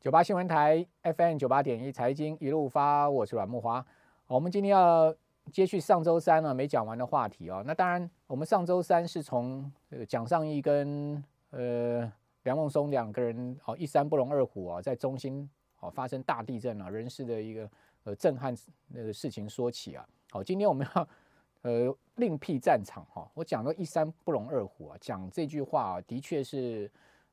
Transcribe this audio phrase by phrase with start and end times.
[0.00, 3.84] 九八新闻台 FM 九八点一财经一路发，我是阮木华。
[4.28, 5.12] 我们今天要
[5.50, 7.64] 接续上周三呢没讲完的话题哦。
[7.66, 12.12] 那当然，我们上周三是从呃蒋尚义跟呃
[12.44, 15.50] 梁孟松两个人哦一山不容二虎啊，在中心
[15.80, 17.68] 哦发生大地震啊，人事的一个
[18.04, 18.56] 呃震撼
[18.86, 20.08] 那个事情说起啊。
[20.30, 21.08] 好，今天我们要
[21.62, 23.28] 呃另辟战场哈。
[23.34, 26.88] 我讲到一山不容二虎啊，讲这句话啊，的确是。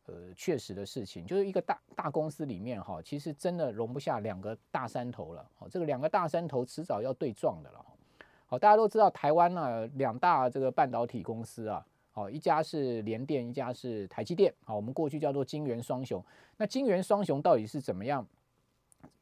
[0.07, 5.49] 呃，确实的事情，就是一个大大公司里面哈，其实真的容不下两个大山头了。
[5.57, 7.83] 哦，这个两个大山头迟早要对撞的了。
[8.45, 14.53] 好，大家都知道台湾呢两大这个半导体公司啊，好，一家是联电，一家是台积电。
[14.63, 16.23] 好，我们过去叫做晶圆双雄。
[16.57, 18.23] 那晶圆双雄到底是怎么样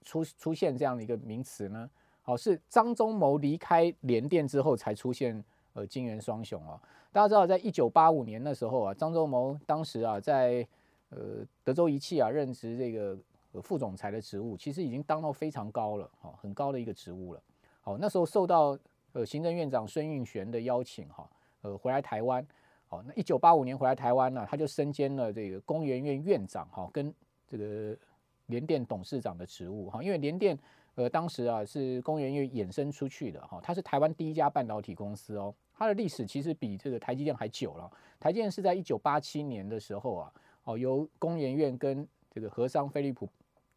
[0.04, 1.90] 出出现这样的一个名词呢？
[2.22, 5.42] 好，是张忠谋离开联电之后才出现。
[5.74, 6.80] 呃，金元双雄哦，
[7.12, 10.66] 大家知道，在一九八五年那时候啊，张忠谋当时啊，在
[11.10, 13.18] 呃德州仪器啊任职这个
[13.62, 17.42] 副总裁的职务，其实已经当到非常高了，哈，很高的一个职务了。
[17.82, 18.78] 好，那时候受到
[19.14, 21.28] 呃行政院长孙运璇的邀请，哈，
[21.62, 22.46] 呃回来台湾，
[22.88, 27.12] 好，那一九八五年回来台湾呢，他就身兼了这个工研院院长，哈，跟
[27.48, 27.98] 这个
[28.46, 30.58] 联电董事长的职务，哈，因为联电
[30.94, 35.54] 呃当时啊是工研院衍生出去的，哈，它是台湾第一家半导体公司哦。
[35.76, 37.92] 它的历史其实比这个台积电还久了。
[38.20, 43.28] 台积电是在一九八七年的时候啊，哦，由工研院跟这个和商飞利浦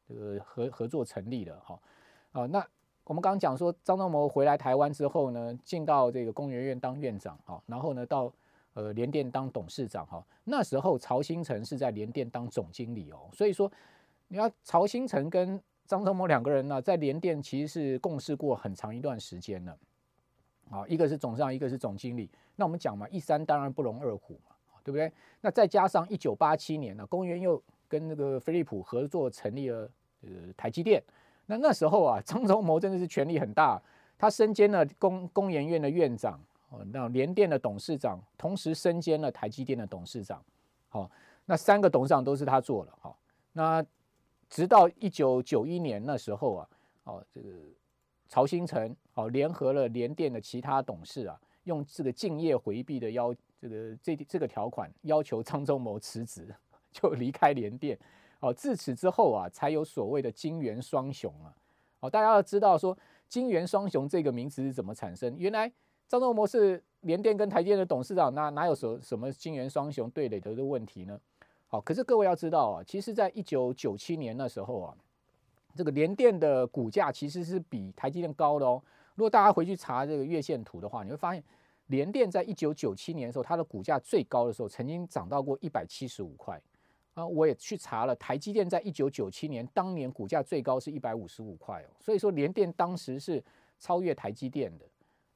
[0.08, 1.78] 这个合合作成立的哈。
[2.32, 2.64] 啊，那
[3.04, 8.32] 我们刚刚讲说张忠谋回来台湾之后呢，进到这个工研院当院长哈，然后呢到
[8.74, 10.24] 呃联电当董事长哈。
[10.44, 13.70] 那时候曹新成是在联电当总经理哦，所以说
[14.28, 19.76] 你要曹新成跟张忠谋两个人呢，在联电其实是共事过很长一段时间了。
[20.70, 22.28] 啊，一个是总上，一个是总经理。
[22.56, 25.12] 那我们讲嘛，一山当然不容二虎嘛，对不对？
[25.40, 29.88] 那再加上一九八七年呢，公元又跟那个飞利浦合作成立了
[30.22, 31.02] 呃台积电。
[31.46, 33.80] 那那时候啊，张忠谋真的是权力很大，
[34.18, 40.42] 他身兼了工工研院的院长，哦，那联电的董事长，同时身兼了台积电的董事长。
[40.88, 41.10] 好，
[41.44, 42.98] 那三个董事长都是他做了。
[43.00, 43.16] 好，
[43.52, 43.84] 那
[44.50, 46.68] 直到一九九一年那时候啊，
[47.04, 47.48] 哦，这个。
[48.28, 56.54] 曹新成哦，联合了联电的其他董事啊，用这个敬业回避的要这个这这个条款，要求张忠谋辞职，
[56.90, 57.98] 就离开联电。
[58.40, 61.54] 哦，自此之后啊，才有所谓的金元双雄啊。
[62.00, 62.96] 哦，大家要知道说
[63.28, 65.34] 金元双雄这个名词是怎么产生？
[65.38, 65.72] 原来
[66.08, 71.18] 张忠谋是联电跟台电的董事长，那哪有什什么金元双雄对垒的问题呢？
[71.68, 74.96] 好，可是各位要知道啊，其实在一九九七年那时候啊。
[75.76, 78.82] 这个联电的股价其实是比台积电高的哦。
[79.14, 81.42] 如果大家回去查这个月线图的话，你会发现
[81.86, 86.60] 联电在一九九七年的时候，它的股价最高的时候曾经涨到过一百七十五块
[87.14, 87.26] 啊。
[87.26, 91.88] 我也去查了，台积电在一九九七年当年股价最高是一百五十五块哦。
[92.00, 93.42] 所以说联电当时是
[93.78, 94.84] 超越台积电的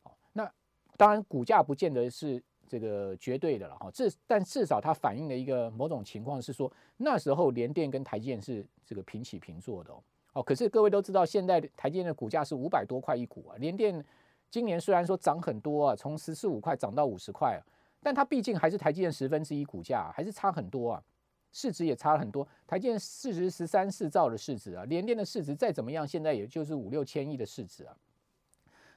[0.03, 0.13] 哦。
[0.33, 0.51] 那
[0.97, 3.91] 当然股价不见得是这个绝对的了哈。
[3.91, 10.03] 至但至少它反映了一个某种情况是说，那时候联电跟台积电是这个平起平坐的哦。
[10.33, 13.57] 哦，可是各位都知道，现在台积电的股价是五百多块一股啊。
[13.59, 14.05] 联电
[14.49, 17.61] 今年虽然说涨很多啊，从十四五块涨到五十块啊，
[18.01, 21.03] 但它毕竟还是台积电十分之一股价，还是差很多啊，
[21.51, 22.47] 市值也差了很多。
[22.65, 27.97] 台积电市值十三四兆的市值啊，联电的市值再怎么样，现在也就是五六千亿的市值啊。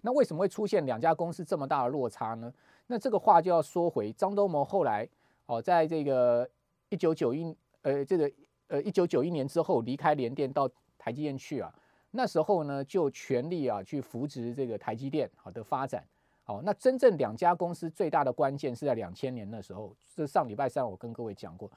[0.02, 2.54] 那为什么会出现两家公司这么大的落差呢？
[2.86, 5.10] 那这个话就要说回张忠谋后来
[5.48, 6.48] 哦，在这个
[6.90, 8.32] 一九九一呃这个
[8.68, 10.70] 呃一九九一年之后离开联电到。
[11.04, 11.70] 台积电去啊，
[12.12, 16.02] 那时候呢就全力啊去扶植这个台积电好的发展。
[16.46, 21.70] 好，那真正两家公司最大的关键是在两千年的时候，这上礼拜三我跟各位讲过，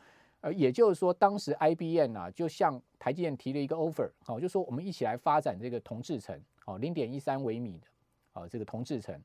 [0.42, 7.86] 呃，也就是说当时 IBM 啊就向台积电提了一个 offer，好，就说我们一起来发展这个同制程，好，零点一三微米的，
[8.32, 9.20] 好，这个同制程，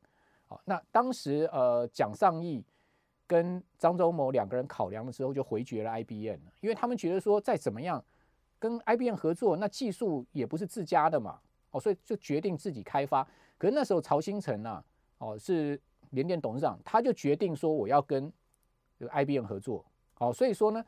[0.47, 2.63] 好，那当时呃蒋尚义
[3.27, 8.03] 跟张忠谋两个人考量的时候就回绝了 IBM，因为他们觉得说再怎么样。
[8.61, 11.39] 跟 IBM 合作，那技术也不是自家的嘛，
[11.71, 13.27] 哦，所以就决定自己开发。
[13.57, 14.85] 可是那时候曹新成啊，
[15.17, 15.81] 哦，是
[16.11, 18.31] 联电董事长，他就决定说我要跟
[18.99, 19.83] 这个 IBM 合作，
[20.19, 20.85] 哦，所以说呢，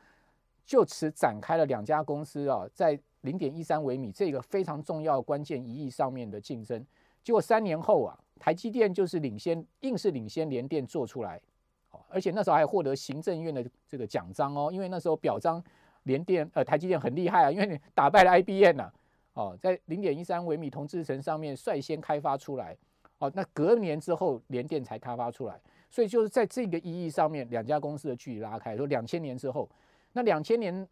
[0.64, 6.86] 就此展开了两家公司啊，在零点一三微米这个非常重要关键一役上面的竞争。
[7.24, 11.42] 结果三年后啊，台积电就是领先，硬是领先联电做出来，
[11.90, 15.64] 哦，而且那时候还获得行政院的这个奖章哦，因为那时候表彰。
[16.04, 18.92] 联电呃，台积电很厉害啊，因为你打败了 IBM 呐，
[19.34, 22.78] 哦，在零点一三微米同制程上面率先开发出来，
[23.20, 25.60] 哦，那隔年之后联电才开发出来，
[25.90, 28.76] 所以就是在这个意义上面，两家公司的距离拉开。
[28.76, 29.70] 说两千年之后，
[30.12, 30.88] 那两千年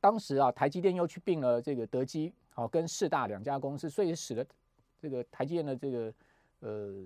[0.00, 4.46] 当时啊，台积电又去并了这个德基，哦跟四大两家公司，所以使得
[4.98, 6.14] 这个台积电的这个
[6.60, 7.04] 呃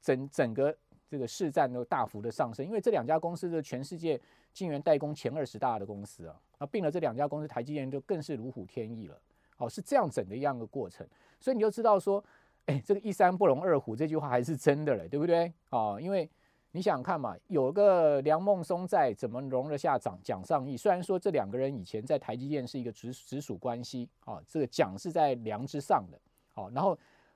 [0.00, 0.74] 整整个
[1.08, 4.18] 这个市占都大幅的上升，因为这两家公司的全世界
[4.52, 9.18] 晶圆代工前二十大的公司啊，那并了这两家公司，台积电就更是如虎添翼了，
[9.56, 11.04] 好是这样整的一样的过程，
[11.40, 12.24] 所以你就知道说，
[12.66, 15.52] 哎，这个一山不容二虎这句话还是真的嘞，对不对？
[15.70, 16.30] 啊，因为。
[16.74, 20.74] 你想看嘛，有个梁孟松在，怎么容得下蒋蒋尚义？
[20.74, 26.18] 虽然说这两个人以前在台积电是一个直直属关系，啊，这个蒋是在梁之上的，
[26.54, 26.92] 好，然后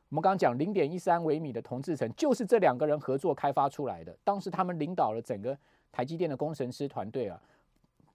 [0.08, 4.16] 我们刚刚讲零点一三微米的同志层，就是这两个人合作开发出来的。
[4.24, 5.54] 当时他们领导了整个
[5.92, 7.38] 台积电的工程师团队啊，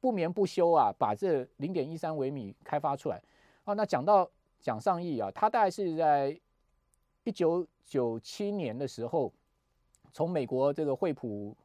[0.01, 3.21] 不眠不休啊，把这零点一三微米开发出来。
[3.63, 6.37] 哦，那讲到蒋尚义啊，他大概是在
[7.23, 9.31] 一九九七年的时候。
[10.13, 11.55] 从美国这个惠普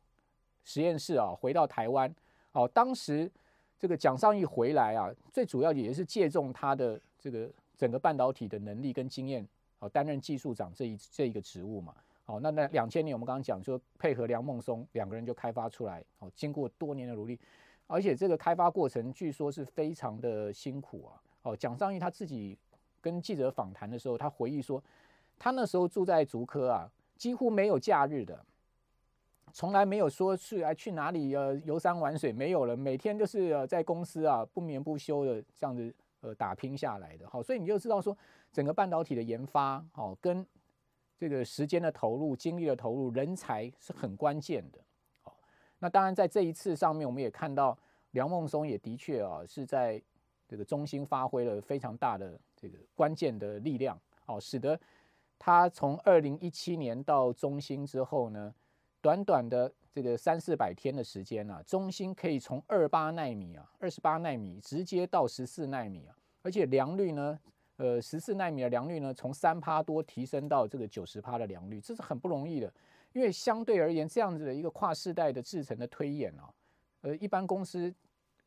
[0.62, 2.15] 实验室啊回到台湾，
[2.53, 3.29] 哦，当时
[3.77, 9.44] 这个蒋尚义回来啊，最主要也是借重他的这个整个半导体的能力跟经验，
[9.81, 11.93] 哦，担任技术长这一这一个职务嘛，
[12.27, 17.37] 哦，那那两千年我们刚刚讲说配合梁孟松两个人就开发出来，哦，经过多年的努力，
[17.87, 22.59] 而且这个开发过程据说是非常的辛苦啊，哦，蒋尚义他自己
[23.00, 24.83] 跟记者访谈的时候，他回忆说，
[25.38, 26.91] 他那时候住在竹科啊。
[27.17, 28.44] 几乎没有假日的，
[29.50, 35.91] 从来没有说去哎去哪里呃游山玩水没有了，每天就是呃在公司啊不眠不休的这样子
[36.21, 38.15] 呃打拼下来的，好，所以你就知道说
[38.53, 40.47] 整个半导体的研发哦跟
[41.17, 44.79] 这个时间的投入、精力的投入、人才是很关键的，
[45.78, 47.76] 那当然在这一次上面，我们也看到
[48.12, 50.02] 梁孟松也的确啊是在
[50.49, 54.78] 这个中心发挥了非常大的这个关键的力量，哦，使得。
[55.38, 58.55] 他从二零一七年到中兴之后呢，
[59.02, 67.38] 短短的这个三四百天的时间啊，中兴可以从二八纳米啊，二十八纳米直接到十四纳米啊，而且良率呢，
[67.76, 72.73] 呃，十四纳米的良率呢，从三趴多提升到这个九十趴的良率，这是很不容易的。
[73.17, 76.53] 因为相对而言，这样子的一个跨世代的制程的推演啊，
[77.01, 77.93] 呃，一般公司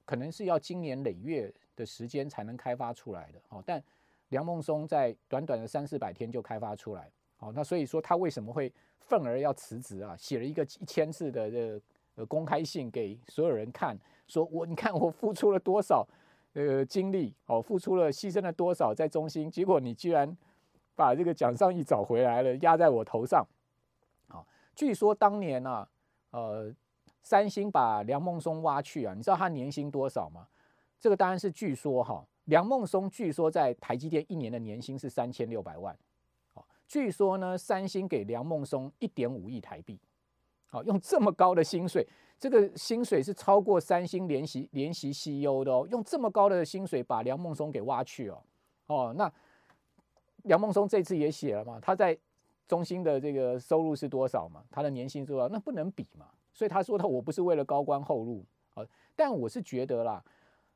[0.06, 3.83] 可能是要经年累月的时间才能开发出来的哦，但
[4.27, 10.16] 梁孟松在短短的三四百天就开发出来，哦，那所以说他为什么会愤而要辞职啊？
[10.16, 11.81] 写了一个一千字的这
[12.13, 16.07] 呃公开信给所有人看，说我你看我付出了多少
[16.54, 20.38] 呃精力，哦，付出了牺牲了多少在中心，结果你居然
[20.94, 23.44] 把这个奖上一找回来了，压在我头上。
[24.79, 25.85] 据说当年呢，
[26.29, 26.73] 呃，
[27.21, 30.47] 三星把梁孟松挖去啊，你知道他年薪多少吗？
[31.01, 32.25] 这个当然是据说哈。
[32.45, 35.93] 梁孟松据说在台积电一年的年薪是三千六百万，
[36.87, 39.99] 据说呢，三星给梁孟松一点五亿台币，
[40.67, 42.07] 好，用这么高的薪水，
[42.39, 48.41] 这个薪水是超过三星联席联席 CEO 的哦，用这么高的薪水把梁孟松给挖去哦，
[48.87, 49.29] 哦，那
[50.43, 52.17] 梁孟松这次也写了嘛，他在
[52.69, 58.45] 中兴的这个收入是多少嘛，他的年薪多少，那不能比嘛，所以他说他我不是为了高官厚禄
[58.75, 60.24] 啊，但我是觉得啦，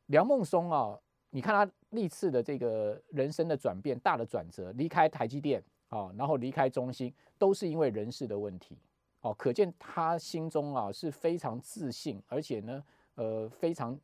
[0.07, 0.99] 梁孟松啊。
[1.35, 8.77] 你看他历次的这个人生的转变，大的转折，离开台积电啊，然后离开中兴，都是因为人事的问题，
[9.21, 12.83] 哦，可见他心中啊是非常自信，而且呢，
[13.15, 13.99] 呃，非常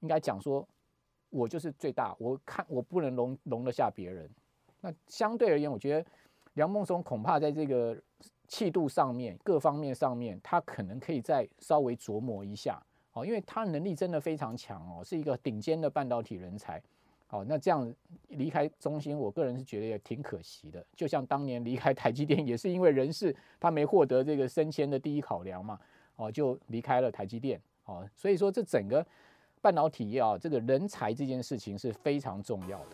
[0.00, 0.66] 应该讲说，
[1.28, 4.26] 我就是最大，我看我不能容容得下别人。
[4.80, 6.06] 那相对而言，我觉得
[6.54, 7.96] 梁孟松恐怕在这个
[8.48, 12.82] 气度上面，各方面上面，他可能可以再稍微琢磨一下。
[13.12, 16.82] 哦，因为他能力真的非常强哦，是一个顶尖的半导体人才。
[17.30, 17.92] 哦，那这样
[18.28, 20.84] 离开中芯，我个人是觉得也挺可惜的。
[20.94, 25.78] 就像当年离开台积电，也是因为人事他没获得这个升迁的第一考量嘛，
[26.16, 27.60] 哦，就离开了台积电。
[27.86, 29.04] 哦，所以说这整个
[29.60, 32.86] 半导体业啊，这个人才这件事情是非常重要的。